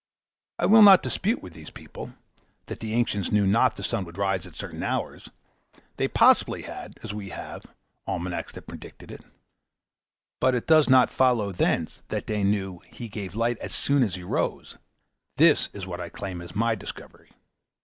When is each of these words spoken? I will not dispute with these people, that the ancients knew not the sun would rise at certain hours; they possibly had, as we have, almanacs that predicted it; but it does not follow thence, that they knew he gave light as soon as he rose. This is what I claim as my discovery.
I 0.57 0.65
will 0.65 0.81
not 0.81 1.03
dispute 1.03 1.43
with 1.43 1.53
these 1.53 1.69
people, 1.69 2.15
that 2.65 2.79
the 2.79 2.93
ancients 2.95 3.31
knew 3.31 3.45
not 3.45 3.75
the 3.75 3.83
sun 3.83 4.03
would 4.05 4.17
rise 4.17 4.47
at 4.47 4.55
certain 4.55 4.81
hours; 4.81 5.29
they 5.97 6.07
possibly 6.07 6.63
had, 6.63 6.99
as 7.03 7.13
we 7.13 7.29
have, 7.29 7.67
almanacs 8.07 8.51
that 8.53 8.65
predicted 8.65 9.11
it; 9.11 9.23
but 10.39 10.55
it 10.55 10.65
does 10.65 10.89
not 10.89 11.11
follow 11.11 11.51
thence, 11.51 12.01
that 12.07 12.25
they 12.25 12.43
knew 12.43 12.79
he 12.87 13.07
gave 13.09 13.35
light 13.35 13.59
as 13.59 13.75
soon 13.75 14.01
as 14.01 14.15
he 14.15 14.23
rose. 14.23 14.79
This 15.37 15.69
is 15.71 15.85
what 15.85 16.01
I 16.01 16.09
claim 16.09 16.41
as 16.41 16.55
my 16.55 16.73
discovery. 16.73 17.33